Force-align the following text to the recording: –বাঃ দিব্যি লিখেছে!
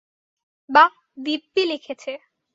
–বাঃ 0.69 0.91
দিব্যি 1.17 1.63
লিখেছে! 1.65 2.11